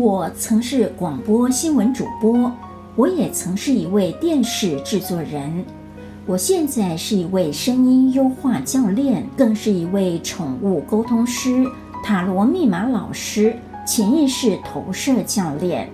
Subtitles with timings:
[0.00, 2.50] 我曾是广播新闻主播，
[2.96, 5.62] 我也曾是一位电视制作人，
[6.24, 11.66] 我现在是一位声音优化教练，更是一位宠物沟通师、
[12.02, 13.54] 塔罗密码老师、
[13.86, 15.90] 潜意识投射教练。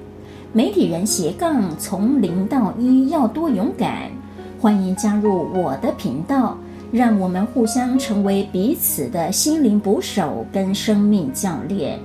[0.53, 4.13] 媒体人斜杠从零到一要多勇敢，
[4.61, 6.57] 欢迎加入我的频道，
[6.93, 11.99] 让我们互相成为彼此的心灵捕手跟生命教练。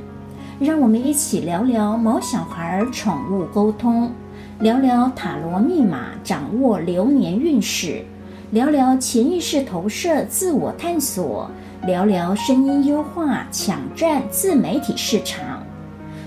[0.59, 4.11] 让我们一起聊聊毛小孩宠物沟通，
[4.59, 8.05] 聊聊塔罗密码，掌握流年运势，
[8.51, 11.49] 聊聊潜意识投射，自我探索，
[11.87, 15.63] 聊聊声音优化，抢占自媒体市场。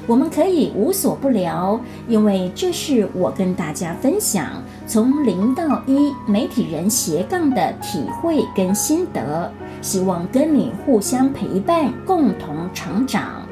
[0.09, 9.51] 我们可以无所不聊，因为这是我跟大家分享从零到一媒体人斜杠的体会跟心得，
[9.81, 13.46] 希望跟你互相陪伴，共同成长。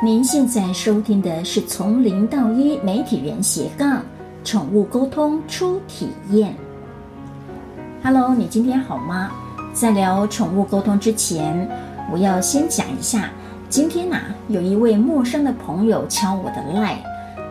[0.00, 4.00] 您现在收听的是从零到一媒体人斜杠
[4.44, 6.54] 宠物沟通初体验。
[8.04, 9.32] Hello，你今天好吗？
[9.74, 11.68] 在聊宠物沟通之前，
[12.12, 13.28] 我要先讲一下，
[13.68, 16.98] 今天呐、有一位陌生的朋友敲我的 LINE，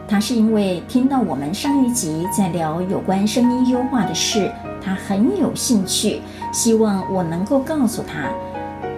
[0.08, 4.50] 他是因为听到我们上一集在聊有关声音优化的事，
[4.82, 6.22] 他很有兴趣，
[6.54, 8.30] 希望我能够告诉他。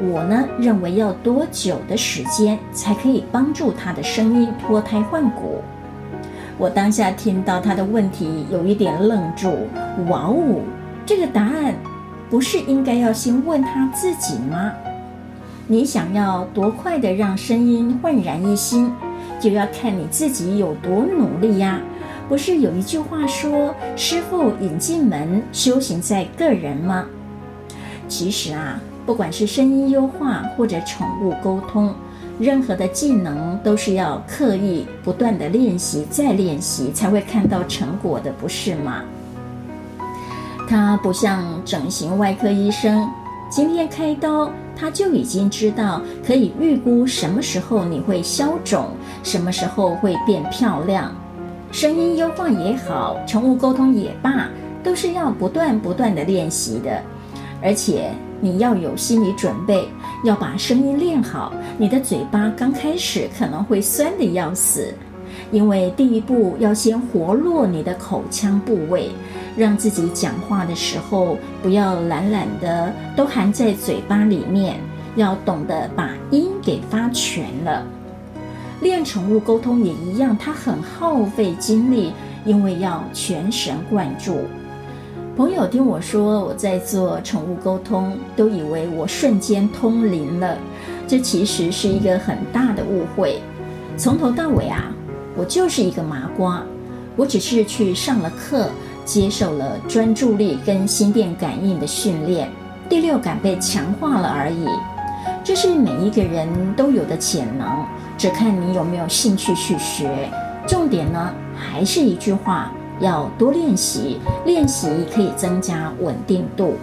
[0.01, 5.61] 我呢，认为要多久的时间才可以帮助他的声音脱胎换骨？
[6.57, 9.67] 我当下听到他的问题，有一点愣住。
[10.07, 10.61] 哇哦，
[11.05, 11.75] 这个答案
[12.29, 14.71] 不是应该要先问他自己吗？
[15.67, 18.91] 你想要多快的让声音焕然一新，
[19.39, 21.79] 就要看你自己有多努力呀。
[22.27, 27.05] 不是有一句话说“师傅引进门，修行在个人”吗？
[28.07, 28.79] 其实啊。
[29.09, 31.91] 不管是声音优化或者宠物沟通，
[32.39, 39.01] 任何的技能都是要刻意不断的练习再练习才会看到成果的，不是吗？
[40.67, 43.09] 它不像整形外科医生，
[43.49, 48.89] 今天开刀他就已经知道可以预估什么时候你会消肿，
[49.23, 51.11] 什么时候会变漂亮。
[51.71, 54.47] 声音优化也好，宠物沟通也罢，
[54.83, 57.01] 都是要不断不断的练习的，
[57.59, 58.11] 而且。
[58.41, 59.87] 你要有心理准备，
[60.23, 61.51] 要把声音练好。
[61.77, 64.93] 你的嘴巴刚开始可能会酸得要死，
[65.51, 69.09] 因为第一步要先活络你的口腔部位，
[69.57, 74.79] 让自己讲话的时候不要懒懒的都含在嘴巴里面，
[75.15, 77.85] 要懂得把音给发全了。
[78.81, 82.13] 练宠物沟通也一样，它很耗费精力，
[82.45, 84.37] 因为要全神贯注。
[85.39, 90.57] 朋友听我说我在做宠物沟通，都以为我瞬间通灵了，
[91.07, 93.39] 这其实是一个很大的误会。
[93.95, 94.91] 从头到尾啊，
[95.37, 96.61] 我就是一个麻瓜，
[97.15, 98.67] 我只是去上了课，
[99.05, 102.51] 接受了专注力跟心电感应的训练，
[102.89, 104.65] 第六感被强化了而已。
[105.41, 107.85] 这是每一个人都有的潜能，
[108.17, 110.29] 只看你有没有兴趣去学。
[110.67, 112.73] 重点呢，还是一句话。
[112.99, 116.75] 要多练习，练习可以增加稳定度。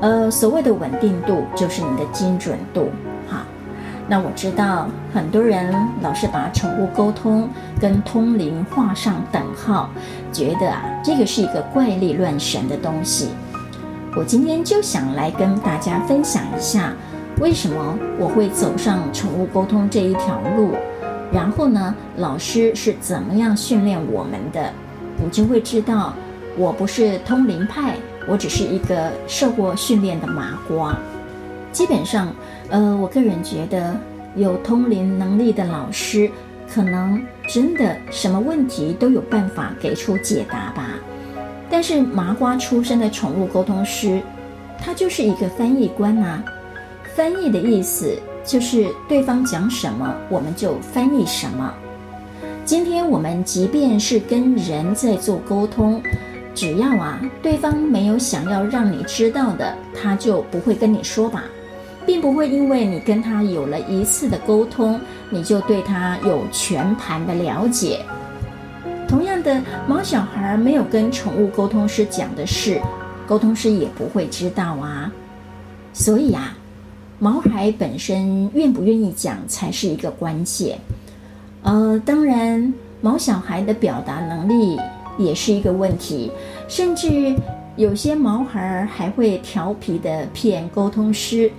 [0.00, 2.88] 呃，所谓的稳定度就是你的精准度。
[3.28, 3.44] 哈，
[4.08, 7.48] 那我知道很多人老是把宠物沟通
[7.80, 9.90] 跟通灵画上等号，
[10.32, 13.28] 觉得啊，这个是一个怪力乱神的东西。
[14.16, 16.92] 我今天就想来跟大家分享一下，
[17.38, 20.72] 为什么我会走上宠物沟通这一条路。
[21.32, 24.72] 然后呢，老师是怎么样训练我们的？
[25.22, 26.14] 你就会知道，
[26.56, 27.94] 我不是通灵派，
[28.26, 30.98] 我只是一个受过训练的麻瓜。
[31.72, 32.34] 基本上，
[32.68, 33.94] 呃，我个人觉得
[34.34, 36.28] 有通灵能力的老师，
[36.72, 40.88] 可能真的什么问题都有办法给出解答吧。
[41.70, 44.20] 但是麻瓜出身的宠物沟通师，
[44.78, 46.44] 他就是一个翻译官呐、啊。
[47.14, 48.18] 翻译的意思。
[48.44, 51.72] 就是对方讲什么，我们就翻译什么。
[52.64, 56.00] 今天我们即便是跟人在做沟通，
[56.54, 61.44] 只要啊对方没有想要让你知道的，他就不会跟你说吧，
[62.06, 65.00] 并不会因为你跟他有了一次的沟通，
[65.30, 68.04] 你就对他有全盘的了解。
[69.08, 72.80] 同样的，毛小孩没有跟宠物沟通师讲的事，
[73.26, 75.10] 沟通师也不会知道啊。
[75.92, 76.56] 所以啊。
[77.22, 80.78] 毛孩本身愿不愿意讲才是一个关键，
[81.62, 82.72] 呃，当然，
[83.02, 84.80] 毛小孩的表达能力
[85.18, 86.32] 也是一个问题，
[86.66, 87.36] 甚至
[87.76, 91.52] 有些毛孩还会调皮的骗沟通师。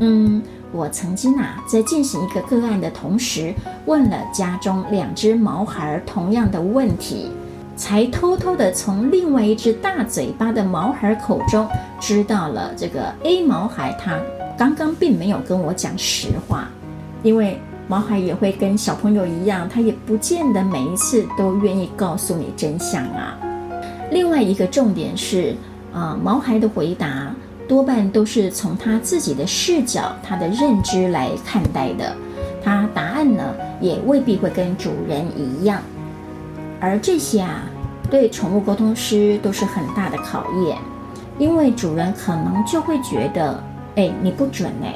[0.00, 0.42] 嗯，
[0.72, 3.54] 我曾经啊，在进行一个个案的同时，
[3.86, 7.30] 问了家中两只毛孩同样的问题，
[7.76, 11.68] 才偷偷的从另外一只大嘴巴的毛孩口中
[12.00, 14.18] 知道了这个 A 毛孩他
[14.58, 16.68] 刚刚并没有跟我讲实话，
[17.22, 23.38] 因为毛孩也会跟小朋友一样，他也不见得每一次都愿意告诉你真相啊。
[24.10, 25.54] 另外一个重点是，
[25.94, 27.32] 啊、毛孩的回答。
[27.68, 32.16] 多半都是从他自己的视角、他的认知来看待的，
[32.64, 33.44] 他答案呢
[33.78, 35.82] 也未必会跟主人一样，
[36.80, 37.64] 而这些啊，
[38.10, 40.78] 对宠物沟通师都是很大的考验，
[41.38, 43.62] 因为主人可能就会觉得，
[43.98, 44.94] 哎，你不准哎。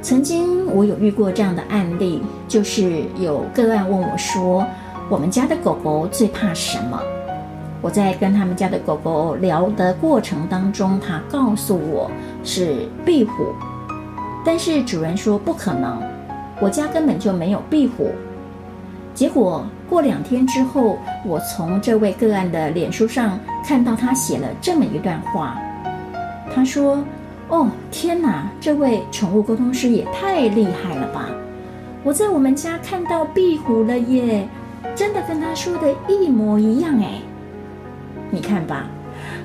[0.00, 4.64] 曾经我有遇过这样的案例，就是有个案问我说，
[5.08, 7.02] 我们家的狗狗最怕什么？
[7.82, 12.08] 我在跟他们家的狗狗聊的过程当中，他告诉我
[12.44, 13.32] 是壁虎，
[14.46, 16.00] 但是主人说不可能，
[16.60, 18.12] 我家根本就没有壁虎。
[19.14, 20.96] 结果过两天之后，
[21.26, 23.36] 我从这位个案的脸书上
[23.66, 25.58] 看到他写了这么一段话，
[26.54, 27.02] 他说：“，
[27.96, 31.28] 天哪，这位宠物沟通师也太厉害了吧！
[32.02, 34.48] 我在我们家看到壁虎了耶，
[34.96, 37.20] 真的跟他说的一模一样哎。”
[38.32, 38.86] 你看吧，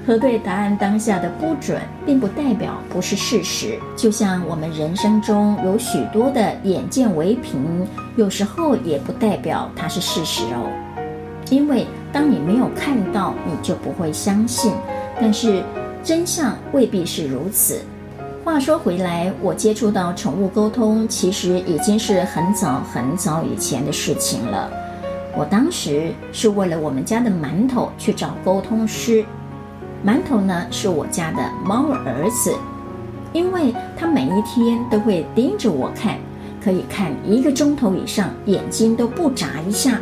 [0.04, 3.78] 核对答案当下的不准，并不代表不是事实。
[3.96, 10.72] 就像我们人生中有许多的眼见为凭，有时候也不代表它是事实哦。
[11.52, 14.74] 因为当你没有看到，你就不会相信。
[15.22, 15.64] 但是
[16.04, 17.80] 真相未必是如此。
[18.44, 24.70] 话说回来，我接触到宠物沟通，其实已经是很早很早以前的事情了。
[25.38, 29.24] 我当时是为了我们家的馒头去找沟通师。
[30.06, 32.56] 馒头呢，是我家的猫儿子，
[33.34, 36.18] 因为他每一天都会盯着我看，
[36.64, 40.00] 可以看一个钟头以上，眼睛都不眨一下，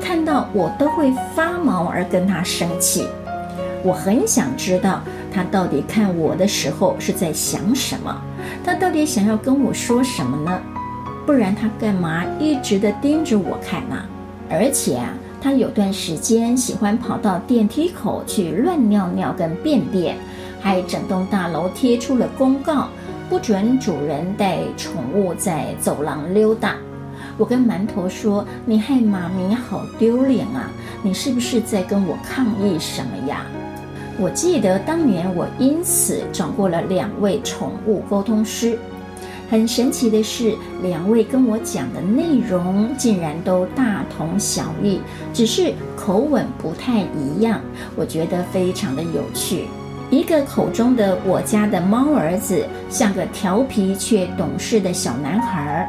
[0.00, 3.06] 看到我都会发毛而跟他生气。
[3.84, 5.02] 我很想知道
[5.36, 8.22] 他到底看我的时候是在想什么，
[8.64, 10.58] 他到底想要跟我说什么呢？
[11.26, 14.02] 不然他干嘛一直的盯着我看呢？
[14.48, 20.16] 而且啊，他有段时间喜欢跑到电梯口去乱尿尿跟便便，
[20.58, 22.88] 还整栋大楼贴出了公告，
[23.28, 26.76] 不准主人带宠物在走廊溜达。
[27.36, 30.70] 我跟馒头说：“你害妈咪好丢脸啊！
[31.02, 33.44] 你是不是在跟我抗议什么呀？”
[34.18, 38.78] 我记得当年我因此找过了两位宠物沟通师。
[39.48, 45.00] 很神奇的是，两位跟我讲的内容竟然都大同小异，
[45.32, 47.60] 只是口吻不太一样。
[47.94, 49.66] 我觉得非常的有趣。
[50.10, 55.88] 一个口中的我家的猫儿子像个调皮却懂事的小男孩儿，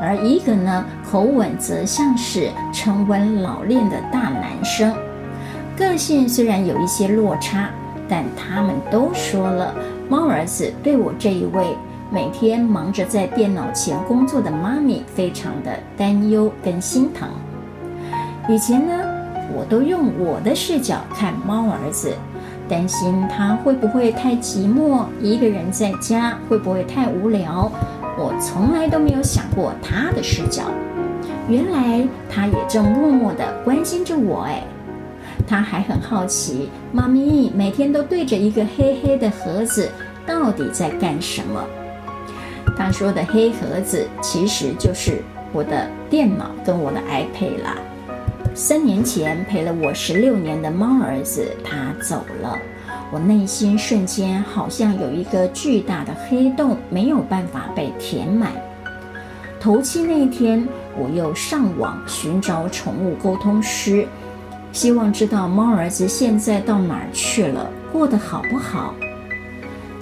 [0.00, 4.94] 而一个呢，口吻则像是沉稳老练的大男生。
[5.76, 7.68] 个性虽然有一些落差，
[8.08, 9.74] 但他们都说了，
[10.08, 11.66] 猫儿子对我这一位。
[12.12, 17.28] 每天忙着在电脑前工作的妈咪，非常的担忧跟心疼。
[18.48, 18.92] 以前呢，
[19.52, 22.12] 我都用我的视角看猫儿子，
[22.68, 27.68] 担心他会不会太寂寞，一个人在家会不会太无聊。
[28.16, 30.62] 我从来都没有想过他的视角，
[31.48, 34.42] 原来他也正默默地关心着我。
[34.42, 34.62] 哎，
[35.46, 39.90] 他还很好奇，妈咪每天都对着一个黑黑的盒子，
[40.26, 41.64] 到底在干什么？
[42.76, 45.22] 他说的黑盒子其实就是
[45.52, 47.76] 我的电脑跟我的 iPad 啦。
[48.54, 52.58] 三年前陪了我十六年的猫儿子，他走了，
[53.12, 58.52] 我内心瞬间好像有一个巨大的黑洞，没有办法被填满。
[59.60, 64.06] 头七那天，我又上网寻找宠物沟通师，
[64.74, 68.92] 希望知道猫儿子现在到哪儿去了，过得好不好。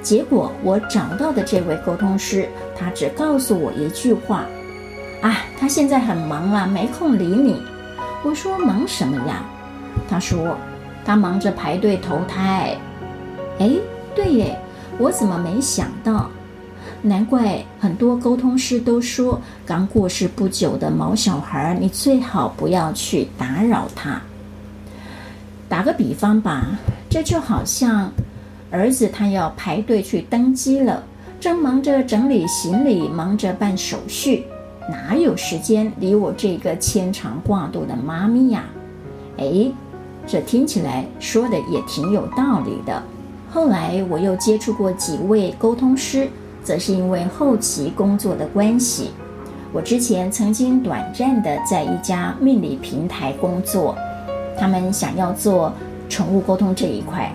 [0.02, 4.46] 结果我找到的这位沟通师，他只告诉我一句话
[5.20, 7.62] ：“啊，他现在很忙啊，没空理你。”
[8.24, 9.44] 我说：“忙什么呀？”
[10.08, 10.56] 他说
[11.04, 12.74] ：“他忙着排队投胎。”
[13.60, 13.72] 哎，
[14.14, 14.58] 对耶，
[14.96, 16.30] 我怎么没想到？
[17.02, 24.18] 难怪很多沟通师都说，刚过世不久的毛小孩，你最好不要去打扰他。
[25.72, 26.66] 打个比方吧，
[27.08, 28.12] 这就好像……
[28.70, 31.02] 儿子他要排队去登机了，
[31.40, 34.44] 正忙着整理行李，忙着办手续，
[34.90, 38.64] 哪有时间理我这个牵肠挂肚的妈咪呀？
[39.38, 39.72] 哎，
[40.26, 43.02] 这听起来说的也挺有道理的。
[43.50, 46.28] 后来我又接触过几位沟通师，
[46.62, 49.12] 则是因为后期工作的关系。
[49.72, 53.96] 我之前曾经短暂的在一家命理平台工作，
[54.58, 55.72] 他们想要做
[56.08, 57.32] 宠物沟通这一块，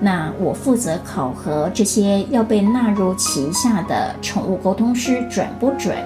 [0.00, 5.96] 那我负责考核这些要被纳入旗下的宠物沟通师准不准。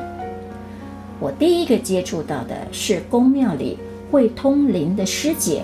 [1.21, 3.79] 我第一个接触到的是宫庙里
[4.11, 5.63] 会通灵的师姐，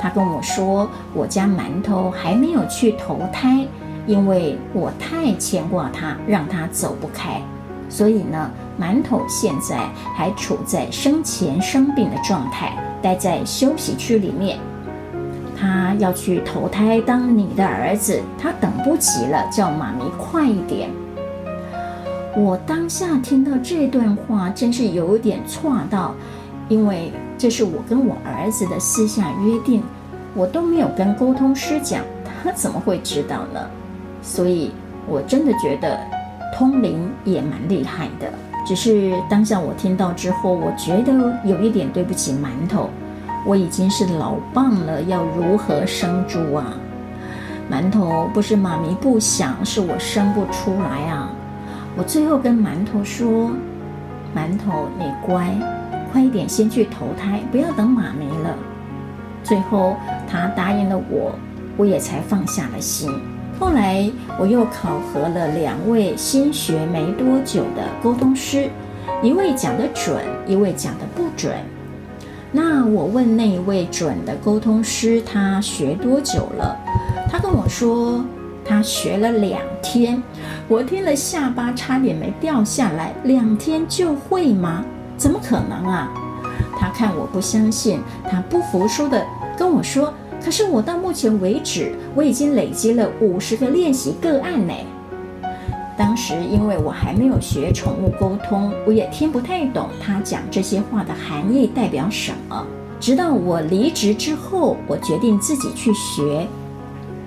[0.00, 3.66] 她跟我说，我家馒头还没有去投胎，
[4.06, 7.40] 因为我太牵挂他，让他走不开，
[7.88, 8.50] 所以呢。
[8.78, 14.58] 馒头现在还处在生前生病的状态，待在休息区里面。
[15.58, 20.90] 他要去投胎当你的儿子，他等不及了，叫妈咪快一点。
[22.36, 26.14] 我当下听到这段话，真是有点错到，
[26.68, 29.82] 因为这是我跟我儿子的私下约定，
[30.34, 32.02] 我都没有跟沟通师讲，
[32.42, 33.60] 他怎么会知道呢？
[34.20, 34.72] 所以，
[35.08, 35.98] 我真的觉得
[36.54, 38.30] 通灵也蛮厉害的。
[38.66, 41.12] 只是当下我听到之后，我觉得
[41.44, 42.90] 有一点对不起馒头，
[43.46, 46.74] 我已经是老棒了，要如何生猪啊？
[47.70, 51.30] 馒头不是妈咪不想，是我生不出来啊！
[51.96, 53.50] 我最后跟馒头说
[54.36, 55.52] ：“馒头，你乖，
[56.12, 58.54] 快一点先去投胎，不要等妈咪了。”
[59.42, 59.96] 最后
[60.28, 61.32] 他答应了我，
[61.76, 63.10] 我也才放下了心。
[63.58, 68.68] 后来我又考核了两位新学没多久的沟通师，
[69.22, 71.54] 一位讲得准，一位讲得不准。
[72.52, 76.76] 那我问那一位准的沟通师，他学多久了？
[77.30, 78.22] 他跟我说
[78.62, 80.22] 他学了两天。
[80.68, 84.84] 我听了下巴差点没掉下来，两天就会吗？
[85.16, 86.12] 怎么可能啊？
[86.78, 89.24] 他看我不相信，他不服输的
[89.56, 90.12] 跟我说。
[90.44, 94.72] 可是我到目前为止，我已经累积了五十个练习个案呢。
[95.98, 102.66] 当时因为我还没有学宠物沟通，我也听不太懂他讲这些话的含义代表什么。
[103.00, 106.46] 直到我离职之后，我决定自己去学，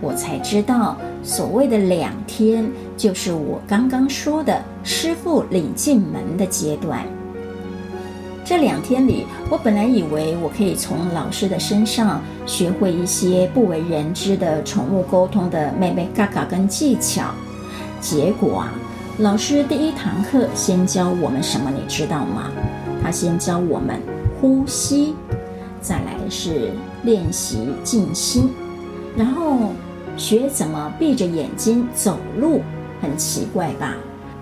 [0.01, 7.03] 我才知道所谓的两天，就是我刚刚说的师傅领进门的阶段。
[8.49, 17.25] 这两天里，我本来以为我可以从老师的身上学会一些不为人知的宠物沟通的妹妹嘎嘎跟技巧，
[18.01, 18.73] 结果啊，
[19.19, 22.49] 老师第一堂课先教我们什么，你知道吗？
[23.03, 24.01] 他先教我们
[24.41, 25.13] 呼吸，
[25.79, 26.71] 再来是
[27.03, 28.49] 练习静心，
[29.15, 29.73] 然后
[30.17, 32.61] 学怎么闭着眼睛走路，
[32.99, 33.95] 很奇怪吧？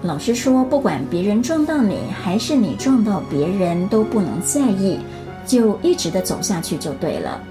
[0.03, 4.99] 老师说，不管别人撞到你，还是你撞到别人，都不能在意，
[5.45, 7.41] 就一直的走下去就对了。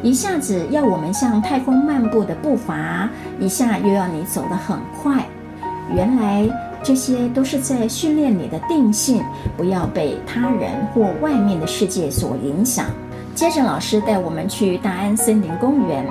[0.00, 5.26] 一下子要我们像太空漫步的步伐，一下又要你走得很快。
[5.92, 6.48] 原来
[6.84, 9.24] 这些都是在训练你的定性，
[9.56, 12.86] 不要被他人或外面的世界所影响。
[13.34, 16.06] 接着，老师带我们去大安森林公园。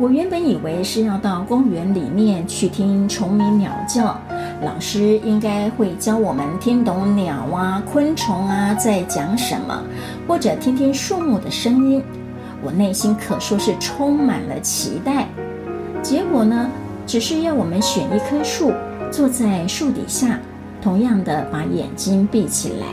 [0.00, 4.20] 我原本以为是要到公园里面去听虫鸣鸟叫，
[4.60, 9.84] 老师应该会教我们听懂鸟啊、昆虫啊在讲什么，
[10.26, 12.02] 或者听听树木的声音。
[12.60, 15.28] 我内心可说是充满了期待。
[16.02, 16.68] 结果呢，
[17.06, 18.72] 只是要我们选一棵树，
[19.12, 20.40] 坐在树底下，
[20.82, 22.86] 同样的把眼睛闭起来，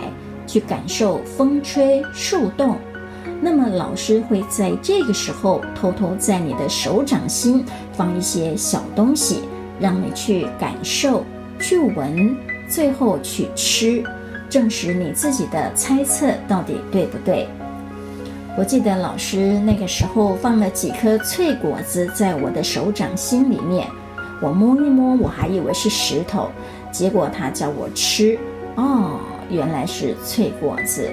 [0.46, 2.78] 去感受风吹树动。
[3.42, 9.40] 那么老师会在这个时候偷偷在你的手掌心放一些小东西，
[9.80, 11.24] 让你去感受、
[11.60, 12.36] 去闻，
[12.68, 14.04] 最后去吃，
[14.50, 17.48] 证实你自己的猜测到底对不对？
[18.58, 23.88] 我记得老师那个时候放了几颗脆果子在我的手掌心里面，
[24.42, 26.50] 我摸一摸，我还以为是石头，
[26.92, 28.38] 结果他叫我吃，
[28.76, 29.20] 哦，
[29.50, 31.10] 原来是脆果子。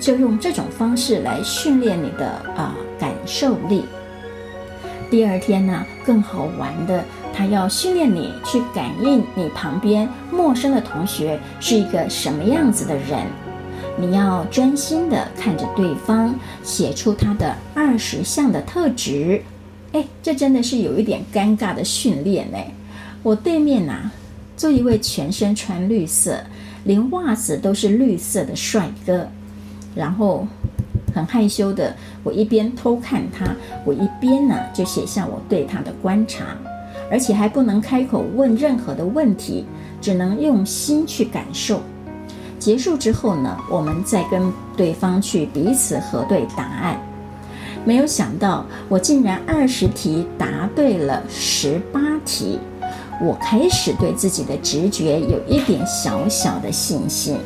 [0.00, 3.84] 就用这种方式来训练你的啊、感受力。
[5.10, 7.02] 第二天呢，更好玩的，
[7.36, 13.26] 他要训练你去感应你旁边陌生的同学是一个什么样子的人。
[13.98, 19.42] 你要专心的看着对方，写出他的二十项的特质。
[19.92, 22.58] 哎，这真的是有一点尴尬的训练呢。
[23.22, 24.10] 我对面呐、
[24.56, 26.38] 坐一位全身穿绿色，
[26.84, 29.28] 连袜子都是绿色的帅哥。
[29.94, 30.46] 然后
[31.14, 33.46] 很害羞的，我一边偷看他，
[33.84, 36.44] 我一边呢就写下我对他的观察，
[37.14, 39.64] 而且还不能开口问任何的问题，
[40.00, 41.80] 只能用心去感受。
[42.58, 47.00] 结束之后呢，我们再跟对方去彼此核对答案。
[47.84, 52.58] 没有想到，我竟然二十题答对了十八题。
[53.22, 57.36] 我开始对自己的直觉有一点小小的信心。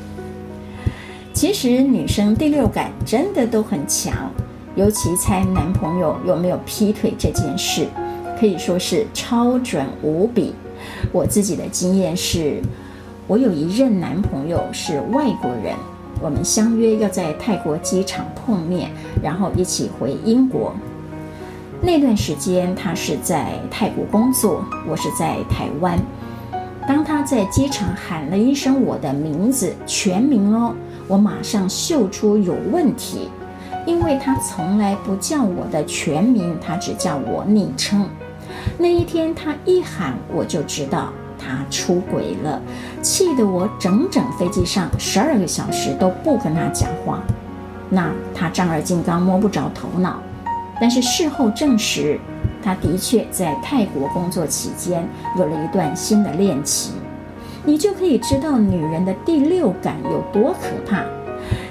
[1.35, 4.33] 其实女生第六感真的都很强，
[4.75, 7.87] 尤其猜男朋友有没有劈腿这件事，
[8.39, 10.55] 可以说是超准无比。
[11.13, 12.61] 我自己的经验是，
[13.27, 15.75] 我有一任男朋友是外国人，
[16.23, 18.91] 我们相约要在泰国机场碰面，
[19.23, 20.73] 然后一起回英国。
[21.81, 25.99] 那段时间他是在泰国工作，我是在台湾。
[26.87, 30.75] 当他在机场喊了一声我的名字，全名哦。
[31.07, 33.29] 我马上嗅出有问题，
[33.87, 38.07] 因为他从来不叫我的全名，他只叫我昵称。
[38.77, 42.61] 那一天他一喊，我就知道他出轨了，
[43.01, 47.21] 气得我整整飞机上十二个小时都不跟他讲话。
[47.89, 50.21] 那他丈二金刚摸不着头脑，
[50.81, 52.21] 但是事后证实，
[52.63, 55.09] 他的确在泰国工作期间
[55.39, 56.95] 有了一段新的恋情。
[57.65, 61.05] 你就可以知道女人的第六感有多可怕。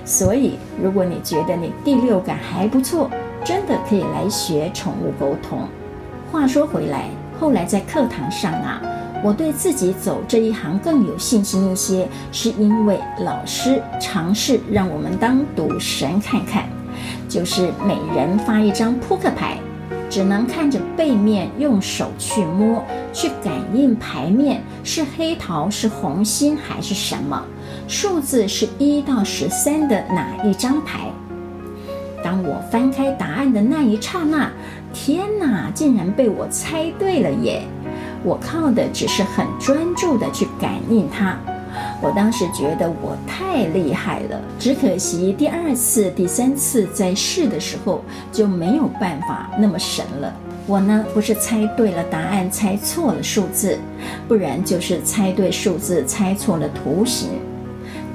[0.03, 3.09] 所以，如果你觉得你第六感还不错，
[3.43, 5.67] 真的可以来学宠物沟通。
[6.31, 8.81] 话说回来，后来在课堂上啊，
[9.23, 16.67] 我对自己走这一行更有信心一些，是因为老师尝试让我们当赌神看看，
[17.29, 19.57] 就是每人发一张扑克牌。
[20.09, 22.81] 只能看着背面，用手去摸，
[23.11, 27.43] 去感应牌面是黑桃、是红心还是什么？
[27.89, 31.11] 数字是一到十三的哪一张牌？
[32.23, 34.49] 当我翻开答案的那一刹那，
[34.93, 37.61] 天哪，竟然被我猜对了耶！
[38.23, 41.37] 我靠的只是很专注的去感应它。
[42.01, 50.33] 我当时觉得我太厉害了，只可惜第二次、第三次在试的时候就没有办法那么神了。
[50.65, 53.77] 我呢，不是猜对了答案，猜错了数字，
[54.27, 57.29] 不然就是猜对数字，猜错了图形。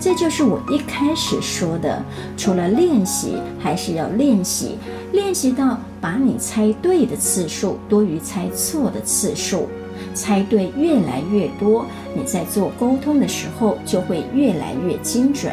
[0.01, 2.03] 这就是我一开始说的，
[2.37, 4.77] 除了练习，还是要练习，
[5.13, 9.69] 练习到把你猜对的次数多于猜错的次数。
[10.15, 15.53] 猜对越来越多，你在做沟通的时候就会越来越精准。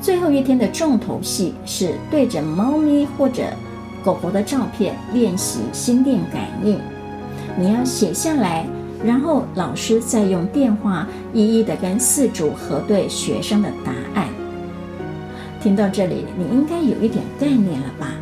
[0.00, 3.44] 最后一天的重头戏是对着猫咪或者
[4.04, 6.78] 狗狗的照片练习心电感应，
[7.58, 8.66] 你要写下来，
[9.04, 14.28] 然后老师再用电话一一的跟饲主核对学生的答案。
[15.60, 18.12] 听到这里，你应该有一点概念了吧？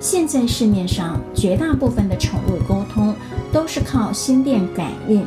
[0.00, 3.12] 现在市面上绝大部分的宠物沟通
[3.52, 5.24] 都是靠心电感应，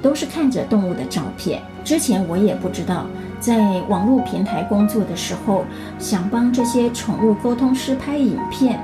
[0.00, 1.60] 都是看着动物的照片。
[1.82, 3.06] 之前我也不知道，
[3.40, 5.64] 在网络平台工作的时候，
[5.98, 8.78] 想帮这些宠物沟通师拍影片，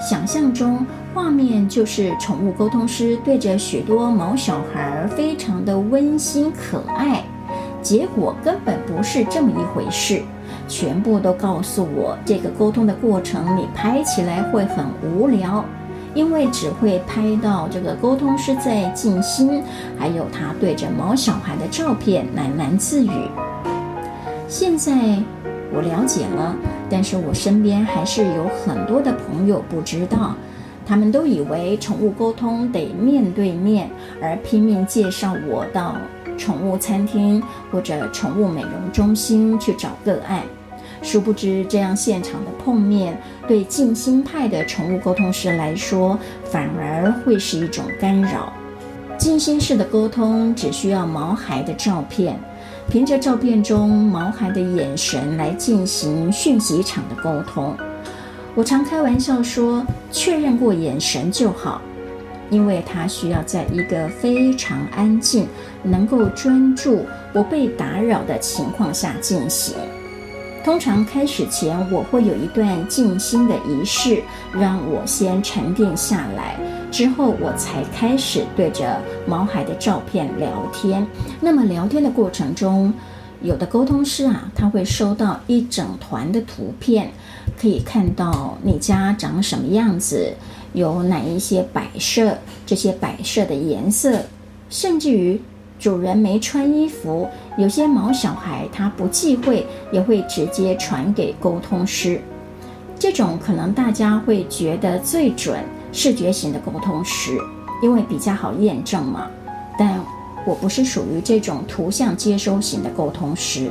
[0.00, 7.24] 想象中画面就是宠物沟通师对着许多毛小孩儿，非常的温馨可爱。
[7.82, 10.22] 结果根本不是这么一回事。
[10.66, 15.64] 全部都告诉我，这个沟通的过程你拍起来会很无聊，
[16.14, 19.62] 因为只会拍到这个沟通师在静心，
[19.98, 23.10] 还有他对着毛小孩的照片喃喃自语。
[24.48, 24.92] 现在
[25.72, 26.54] 我了解了，
[26.88, 30.34] 但是我身边还是有很多的朋友不知道，
[30.86, 33.90] 他们都以为宠物沟通得面对面，
[34.22, 35.96] 而拼命介绍我到。
[36.36, 40.42] 宠物餐厅或者宠物美容中心去找个案，
[41.02, 48.52] 殊不知这样现场的碰面，对静心派的宠物沟通师来说，反而会是一种干扰。
[49.16, 52.38] 静心式的沟通只需要毛孩的照片，
[52.88, 57.76] 凭着照片中毛孩的眼神来进行讯息场的沟通。
[58.56, 61.80] 我常开玩笑说，确认过眼神就好。
[62.50, 65.48] 因为它需要在一个非常安静、
[65.82, 69.74] 能够专注、不被打扰的情况下进行。
[70.64, 76.56] 通常开始前，我会有一段静心的仪式，让我先沉淀下来，
[76.90, 81.06] 之后我才开始对着毛孩的照片聊天。
[81.38, 82.94] 那么聊天的过程中，
[83.42, 87.10] 有的沟通师啊，他会收到一整团的图片，
[87.60, 90.32] 可以看到你家长什么样子。
[90.74, 92.36] 有哪一些摆设？
[92.66, 94.18] 这些摆设的颜色，
[94.68, 95.40] 甚至于
[95.78, 102.20] 主人没穿衣服，有些毛小孩他不忌讳，也会直接传给沟通师。
[102.98, 107.38] 这种可能大家会觉得最准视觉型的沟通师，
[107.82, 109.28] 因为比较好验证嘛。
[109.78, 110.00] 但
[110.46, 113.70] 我不是属于这种图像接收型的沟通师，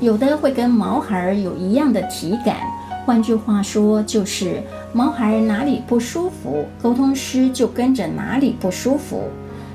[0.00, 2.56] 有的会跟毛孩儿有一样的体感。
[3.04, 4.62] 换句话说，就是
[4.92, 9.24] 毛孩哪里不舒服，沟通师就跟着哪里不舒服。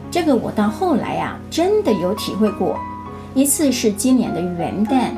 [0.10, 2.80] 这个我到后来啊，真的有体会过。
[3.36, 5.10] 一次是今年的元旦，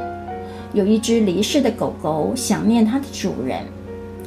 [0.74, 3.64] 有一只离世的狗狗想念它的主人，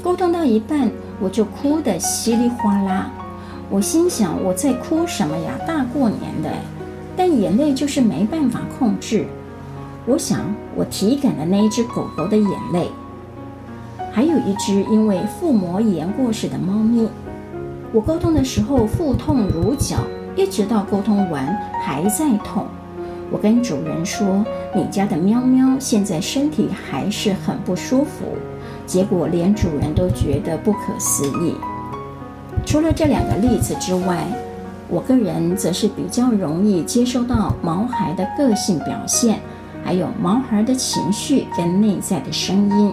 [0.01, 0.89] 沟通到一半，
[1.21, 3.11] 我就哭得稀里哗啦。
[3.69, 5.59] 我心想，我在哭什么呀？
[5.67, 6.51] 大过年的，
[7.17, 9.27] 但眼泪就是没办法控制。
[10.07, 10.41] 我想，
[10.77, 12.89] 我体感了那一只狗狗的眼泪，
[14.13, 17.09] 还有一只因为腹膜炎过世的猫咪。
[17.93, 19.99] 我沟通的时候腹痛如绞，
[20.37, 21.47] 一直到沟通完
[21.83, 22.67] 还在痛。
[23.31, 24.45] 我跟主人说
[24.77, 28.27] ：“你家的喵喵现在身体还是很不舒服。”
[28.85, 31.55] 结果连主人都觉得不可思议。
[32.67, 34.27] 除了这两个例子之外，
[34.89, 39.41] 我个人则是比较容易接收到毛孩的个性表现。
[39.85, 42.93] 还有毛孩的情绪跟内在的声音，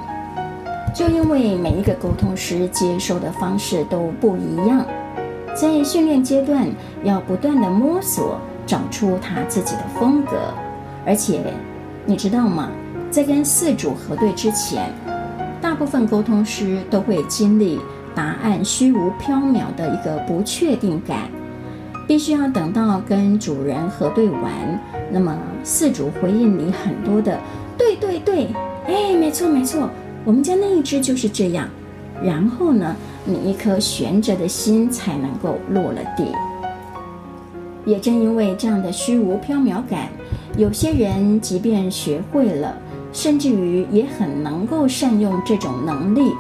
[0.94, 4.86] 就因为每一个沟通师接收的方式都不一样，
[5.56, 6.68] 在训练阶段
[7.04, 10.38] 要不断地摸索，找出他自己的风格。
[11.06, 11.42] 而且，
[12.06, 12.70] 你知道吗？
[13.10, 14.92] 在跟饲主核对之前，
[15.62, 17.80] 大部分沟通师都会经历
[18.14, 21.30] 答案虚无缥缈的一个不确定感。
[22.08, 24.52] 必须要等到跟主人核对完，
[25.12, 27.40] 那么饲主回应你很多的
[27.78, 28.48] “对对对”，
[28.88, 29.88] 哎，没错没错，
[30.30, 31.68] 我们家那一只就是这样。
[32.24, 36.24] 然后呢，你一颗悬着的心才能够落了地。
[37.84, 40.08] 也正因为这样的虚无缥缈感，
[40.56, 42.78] 有些人即便学会了，
[43.12, 46.32] 甚至于也很能够善用这种能力，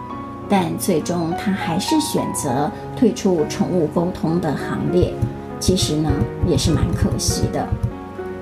[0.47, 5.11] 但最终他还是选择退出宠物沟通的行列。
[5.59, 6.11] 其实呢，
[6.45, 7.67] 也是蛮可惜的。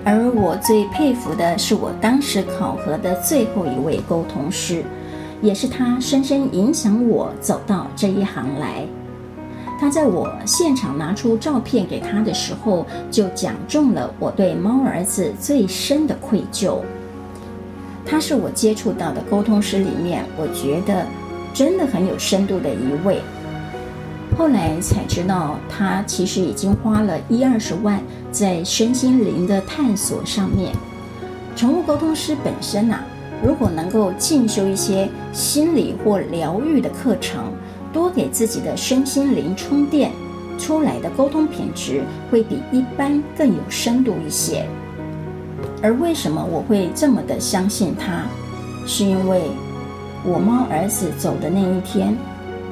[0.04, 4.84] 而我最佩服的是我当时考核的最后一位沟通师，
[5.41, 8.86] 也是他深深影响我走到这一行来。
[9.80, 16.80] 他在我现场拿出照片给他的时候，就讲中了我对猫儿子最深的愧疚。
[18.06, 21.06] 他是我接触到的沟通师里面，我觉得
[21.54, 23.21] 真的很有深度的一位。
[24.38, 30.73] 后来才知道，他其实已经花了一二十万在身心灵的探索上面。
[31.56, 33.06] 宠物沟通师本身啊，
[33.43, 37.54] 如果能够进修一些心理或疗愈的课程，
[37.93, 40.12] 多给自己的身心灵充电，
[40.58, 44.65] 出来的沟通品质会比一般更有深度一些。
[45.82, 48.23] 而为什么我会这么的相信他？
[48.86, 49.43] 是因为
[50.23, 52.15] 我猫儿子走的那一天，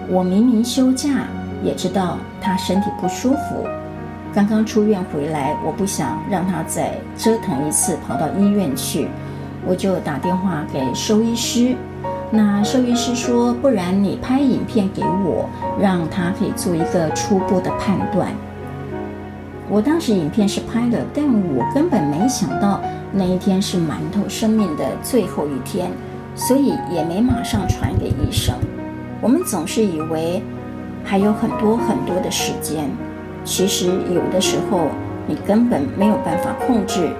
[0.10, 1.28] 我明明休假。
[1.64, 3.66] 也知道他身体不舒服，
[4.34, 9.08] 刚刚出院回来，我不想让他再折腾一次，跑到医院去，
[9.66, 11.76] 我就打电话给兽医师。
[12.32, 15.50] 那兽医师说，不然你拍影片给我，
[15.80, 18.30] 让他可以做一个初步的判断。
[19.70, 25.90] 我当时影片是拍了，但我根本没想到那一天是馒头生命的最后一天，
[26.36, 28.54] 所以也没马上传给医生。
[29.22, 30.42] 我们总是以为。
[31.08, 32.90] 还有很多很多的时间，
[33.44, 34.88] 其实有的时候
[35.28, 37.12] 你根本没有办法控制，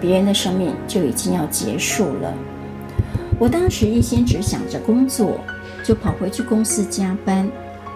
[0.00, 2.32] 别人的生命就已经要结束了。
[3.38, 5.38] 我当时一心只想着工作，
[5.84, 7.48] 就跑回去公司加班，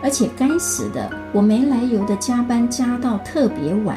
[0.02, 3.96] 而且该死的，我没来由的加班加到特别晚，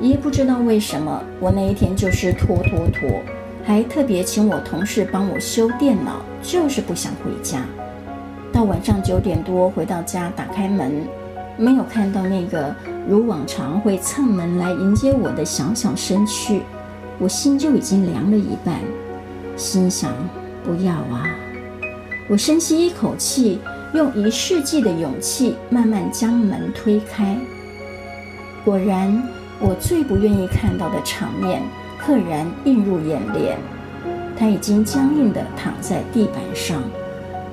[0.00, 3.10] 也不知道为什么，我那一天就是拖拖拖，
[3.64, 7.62] 还特别请我同事帮我修电脑，就是不想回家。
[8.52, 11.04] 到晚上九点多回到家，打开门，
[11.56, 12.74] 没有看到那个
[13.08, 16.62] 如往常会蹭门来迎接我的小小身躯，
[17.18, 18.80] 我心就已经凉了一半。
[19.56, 20.12] 心想：
[20.64, 21.26] 不要啊！
[22.28, 23.58] 我深吸一口气，
[23.94, 27.36] 用一世纪的勇气慢慢将门推开。
[28.64, 29.22] 果然，
[29.60, 31.62] 我最不愿意看到的场面
[31.98, 33.58] 赫然映入眼帘。
[34.38, 36.82] 他已经僵硬地躺在地板上。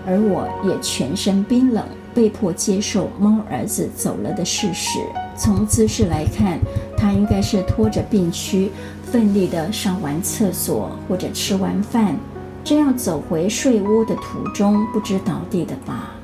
[0.07, 4.99] 而我也全身冰冷，被迫接受猫儿子走了的事实。
[5.35, 6.59] 从姿势来看，
[7.05, 8.71] 他应该是拖着病躯，
[9.03, 12.15] 奋力地上完厕所或者吃完饭，
[12.63, 16.15] 正要走回睡窝的途中不知倒地的吧？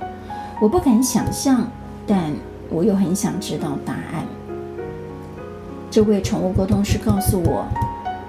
[0.60, 1.68] 我不敢想象，
[2.08, 2.34] 但
[2.72, 4.26] 我又很想知道答案。
[5.92, 7.64] 这位宠物沟通师告诉我，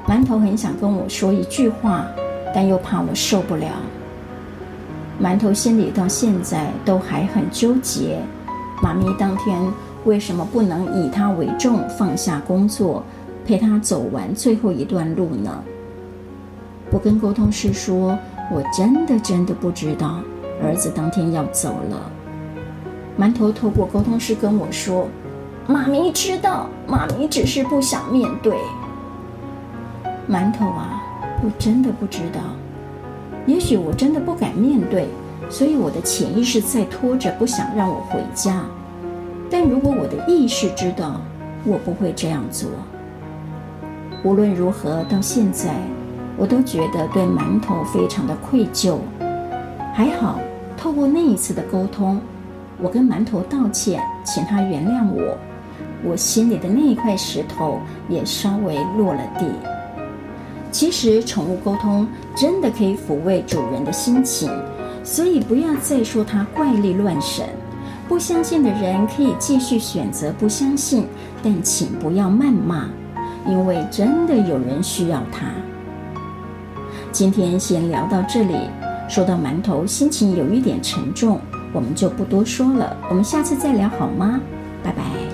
[0.06, 2.04] 馒头很想跟我说一句话，
[2.54, 3.68] 但又怕我受不了。
[5.18, 8.18] 馒头心里到现在都还很纠结，
[8.82, 9.58] 妈咪当天
[10.04, 13.04] 为什么不能以他为重，放下工作，
[13.46, 15.62] 陪他走完最后一段路呢？
[16.90, 18.18] 我跟沟通师说，
[18.50, 20.20] 我真的真的不知道，
[20.62, 22.10] 儿子当天要走了。
[23.18, 25.06] 馒头透过沟通师跟我说，
[25.66, 28.56] 妈咪知道，妈咪只是不想面对。
[30.28, 31.02] 馒头啊，
[31.44, 32.40] 我真的不知道。
[33.46, 35.08] 也许我真的不敢面对，
[35.48, 38.64] 所以我的潜意识在拖着，不想让我回家。
[39.52, 41.20] 但如果我的意识知道，
[41.66, 42.70] 我不会这样做。
[44.24, 45.74] 无论如何，到现在，
[46.38, 48.96] 我都觉得对馒头非常的愧疚。
[49.92, 50.40] 还好，
[50.74, 52.18] 透过那一次的沟通，
[52.80, 55.36] 我跟馒头道歉，请他原谅我，
[56.02, 59.44] 我心里的那一块石头也稍微落了地。
[60.70, 64.50] 其实，宠物沟通真的可以抚慰主人的心情，
[65.04, 67.46] 所以不要再说它怪力乱神。
[68.08, 71.06] 不相信的人可以继续选择不相信，
[71.42, 72.86] 但请不要谩骂，
[73.46, 75.46] 因为真的有人需要他。
[77.10, 78.54] 今天先聊到这里。
[79.08, 81.38] 说到馒头，心情有一点沉重，
[81.72, 82.96] 我们就不多说了。
[83.10, 84.40] 我们下次再聊好吗？
[84.82, 85.31] 拜拜。